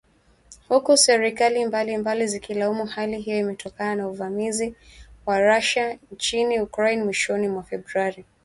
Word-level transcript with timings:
huku 0.69 0.97
serikali 0.97 1.65
mbalimbali 1.65 2.27
zikilaumu 2.27 2.85
hali 2.85 3.19
hiyo 3.21 3.37
imetokana 3.39 3.95
na 3.95 4.07
uvamizi 4.07 4.75
wa 5.25 5.39
Russia 5.55 5.99
nchini 6.11 6.61
Ukraine 6.61 7.03
mwishoni 7.03 7.47
mwa 7.47 7.63
Februari 7.63 8.25